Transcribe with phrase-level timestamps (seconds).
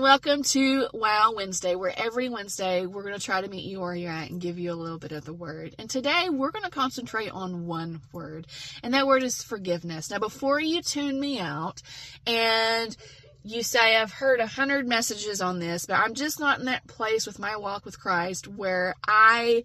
[0.00, 3.80] and welcome to Wow Wednesday, where every Wednesday we're going to try to meet you
[3.80, 5.74] where you're at and give you a little bit of the word.
[5.78, 8.46] And today we're going to concentrate on one word,
[8.82, 10.10] and that word is forgiveness.
[10.10, 11.82] Now, before you tune me out
[12.26, 12.96] and
[13.42, 16.86] you say, I've heard a hundred messages on this, but I'm just not in that
[16.86, 19.64] place with my walk with Christ where I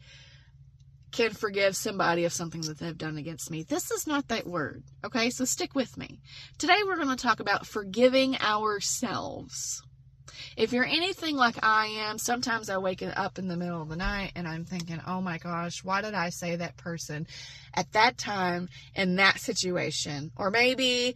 [1.13, 3.63] can forgive somebody of something that they've done against me.
[3.63, 4.83] This is not that word.
[5.05, 6.19] Okay, so stick with me.
[6.57, 9.81] Today we're going to talk about forgiving ourselves.
[10.57, 13.95] If you're anything like I am, sometimes I wake up in the middle of the
[13.95, 17.27] night and I'm thinking, oh my gosh, why did I say that person
[17.73, 20.31] at that time in that situation?
[20.37, 21.15] Or maybe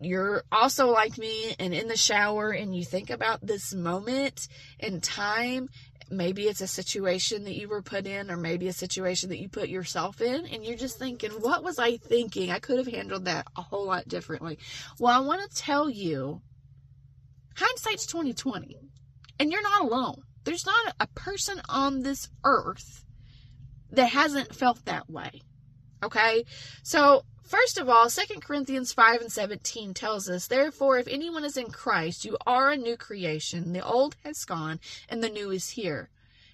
[0.00, 5.00] you're also like me and in the shower and you think about this moment in
[5.00, 5.68] time.
[6.10, 9.48] Maybe it's a situation that you were put in or maybe a situation that you
[9.48, 12.50] put yourself in and you're just thinking what was i thinking?
[12.50, 14.58] I could have handled that a whole lot differently.
[14.98, 16.40] Well i want to tell you
[17.58, 18.78] hindsight's 2020
[19.38, 23.04] and you're not alone there's not a person on this earth
[23.90, 25.42] that hasn't felt that way
[26.02, 26.44] okay
[26.82, 31.56] so First of all, 2 Corinthians 5 and 17 tells us, Therefore, if anyone is
[31.56, 33.72] in Christ, you are a new creation.
[33.72, 36.10] The old has gone, and the new is here.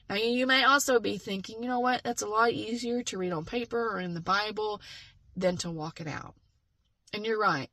[0.08, 3.32] Now, you may also be thinking, you know what, that's a lot easier to read
[3.32, 4.80] on paper or in the Bible
[5.34, 6.36] than to walk it out.
[7.12, 7.70] And you're right,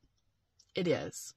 [0.74, 1.36] it is.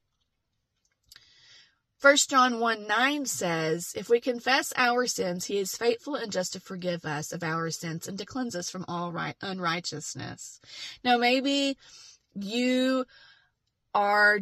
[2.00, 6.52] 1 John 1 9 says, If we confess our sins, he is faithful and just
[6.52, 10.60] to forgive us of our sins and to cleanse us from all right, unrighteousness.
[11.02, 11.78] Now, maybe
[12.34, 13.06] you
[13.94, 14.40] are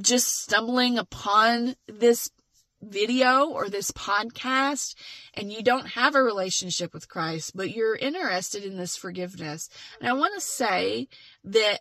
[0.00, 2.30] just stumbling upon this
[2.82, 4.94] video or this podcast
[5.34, 9.68] and you don't have a relationship with Christ, but you're interested in this forgiveness.
[10.00, 11.08] And I want to say
[11.44, 11.80] that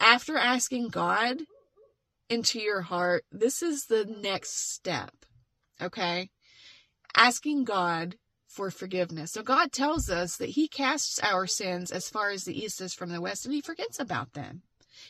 [0.00, 1.38] after asking God
[2.32, 5.12] into your heart, this is the next step.
[5.80, 6.30] Okay?
[7.14, 9.32] Asking God for forgiveness.
[9.32, 12.94] So God tells us that He casts our sins as far as the east is
[12.94, 14.62] from the west and He forgets about them.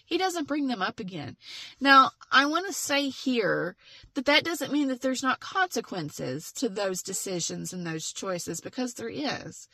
[0.04, 1.36] He doesn't bring them up again.
[1.80, 3.76] Now, I want to say here
[4.14, 8.94] that that doesn't mean that there's not consequences to those decisions and those choices because
[8.94, 9.68] there is.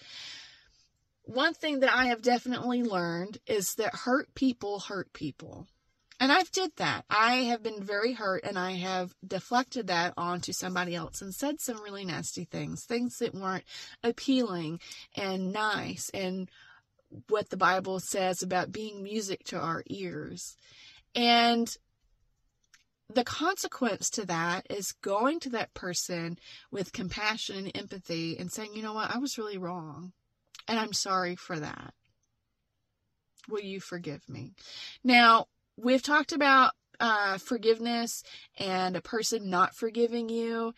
[1.25, 5.67] One thing that I have definitely learned is that hurt people hurt people.
[6.21, 7.05] And I've did that.
[7.09, 11.61] I have been very hurt and I have deflected that onto somebody else and said
[11.61, 13.65] some really nasty things, things that weren't
[14.03, 14.81] appealing
[15.17, 16.49] and nice and
[17.29, 20.57] what the Bible says about being music to our ears.
[21.15, 21.69] And
[23.09, 26.39] the consequence to that is going to that person
[26.71, 30.13] with compassion and empathy and saying, you know what, I was really wrong.
[30.67, 31.95] And I'm sorry for that.
[33.49, 34.53] Will you forgive me?
[35.03, 35.47] Now,
[35.79, 38.23] we've talked about uh, forgiveness
[38.59, 40.75] and a person not forgiving you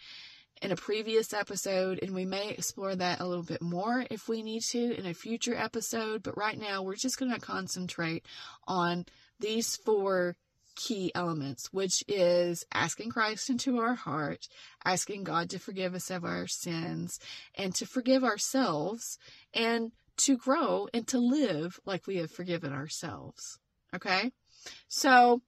[0.60, 4.42] in a previous episode, and we may explore that a little bit more if we
[4.42, 6.22] need to in a future episode.
[6.22, 8.26] But right now, we're just going to concentrate
[8.68, 9.06] on
[9.38, 10.36] these four
[10.76, 14.48] key elements, which is asking Christ into our heart,
[14.84, 17.18] asking God to forgive us of our sins,
[17.54, 19.18] and to forgive ourselves,
[19.54, 23.58] and to grow and to live like we have forgiven ourselves.
[23.94, 24.30] Okay?
[24.88, 25.42] So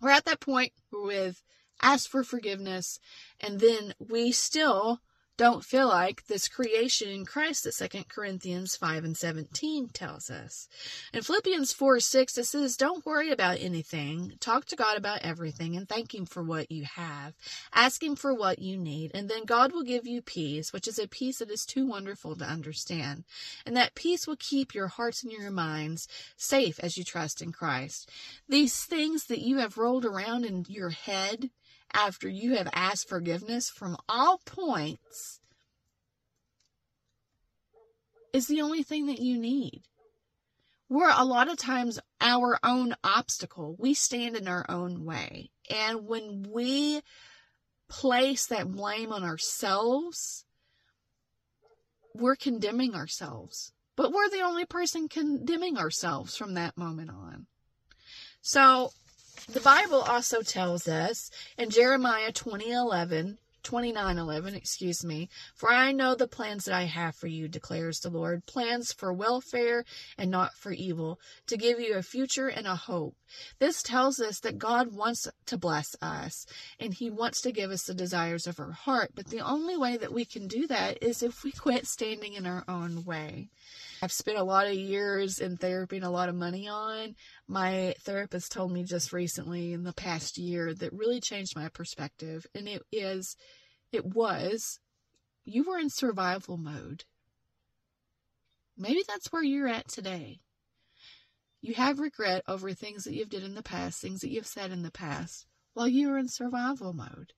[0.00, 1.42] we're at that point with
[1.82, 2.98] ask for forgiveness,
[3.40, 5.00] and then we still
[5.36, 10.68] don't feel like this creation in Christ that 2 Corinthians 5 and 17 tells us.
[11.12, 14.34] In Philippians 4 6, it says, Don't worry about anything.
[14.38, 17.34] Talk to God about everything and thank Him for what you have.
[17.72, 20.98] Ask Him for what you need, and then God will give you peace, which is
[20.98, 23.24] a peace that is too wonderful to understand.
[23.66, 26.06] And that peace will keep your hearts and your minds
[26.36, 28.08] safe as you trust in Christ.
[28.48, 31.50] These things that you have rolled around in your head,
[31.94, 35.40] after you have asked forgiveness from all points
[38.32, 39.82] is the only thing that you need.
[40.88, 43.76] We're a lot of times our own obstacle.
[43.78, 45.50] We stand in our own way.
[45.70, 47.00] And when we
[47.88, 50.44] place that blame on ourselves,
[52.14, 53.72] we're condemning ourselves.
[53.96, 57.46] But we're the only person condemning ourselves from that moment on.
[58.40, 58.90] So
[59.54, 66.26] the Bible also tells us in Jeremiah 2011, 29:11, excuse me, for I know the
[66.26, 69.84] plans that I have for you, declares the Lord, plans for welfare
[70.18, 73.14] and not for evil, to give you a future and a hope.
[73.60, 76.46] This tells us that God wants to bless us
[76.80, 79.96] and he wants to give us the desires of our heart, but the only way
[79.96, 83.50] that we can do that is if we quit standing in our own way.
[84.04, 87.14] I've spent a lot of years in therapy and a lot of money on.
[87.48, 92.46] My therapist told me just recently in the past year that really changed my perspective,
[92.54, 93.34] and it is
[93.92, 94.78] it was,
[95.46, 97.04] you were in survival mode.
[98.76, 100.40] Maybe that's where you're at today.
[101.62, 104.70] You have regret over things that you've did in the past, things that you've said
[104.70, 107.32] in the past, while you were in survival mode.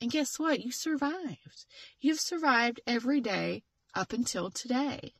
[0.00, 0.60] And guess what?
[0.60, 1.66] You survived.
[2.00, 3.64] You've survived every day
[3.94, 5.12] up until today.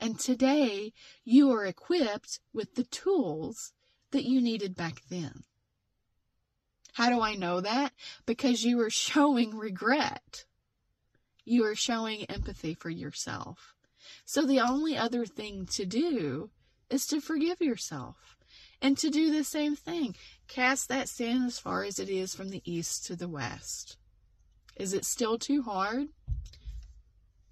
[0.00, 0.92] And today
[1.24, 3.72] you are equipped with the tools
[4.10, 5.44] that you needed back then.
[6.94, 7.92] How do I know that?
[8.26, 10.44] Because you are showing regret.
[11.44, 13.74] You are showing empathy for yourself.
[14.24, 16.50] So the only other thing to do
[16.90, 18.36] is to forgive yourself
[18.80, 20.16] and to do the same thing.
[20.48, 23.96] Cast that sin as far as it is from the east to the west.
[24.76, 26.08] Is it still too hard?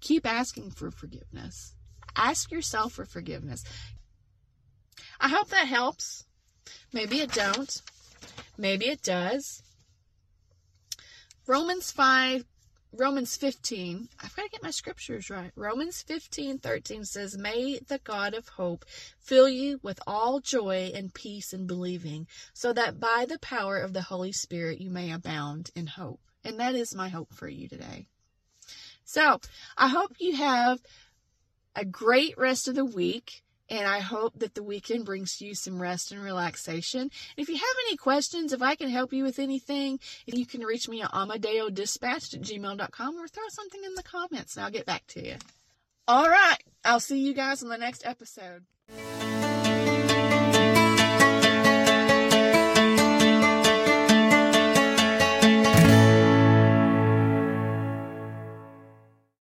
[0.01, 1.76] Keep asking for forgiveness.
[2.17, 3.63] Ask yourself for forgiveness.
[5.19, 6.25] I hope that helps.
[6.91, 7.81] Maybe it don't.
[8.57, 9.61] Maybe it does.
[11.45, 12.43] Romans 5
[12.93, 15.51] Romans 15, I've got to get my scriptures right.
[15.55, 18.85] Romans 15, 13 says, May the God of hope
[19.19, 23.93] fill you with all joy and peace in believing, so that by the power of
[23.93, 26.21] the Holy Spirit you may abound in hope.
[26.43, 28.07] And that is my hope for you today.
[29.03, 29.41] So
[29.77, 30.79] I hope you have
[31.77, 33.43] a great rest of the week.
[33.69, 37.11] And I hope that the weekend brings you some rest and relaxation.
[37.35, 40.87] If you have any questions, if I can help you with anything, you can reach
[40.87, 45.05] me at amadeodispatched at gmail.com or throw something in the comments and I'll get back
[45.07, 45.35] to you.
[46.07, 46.57] All right.
[46.85, 48.63] I'll see you guys on the next episode.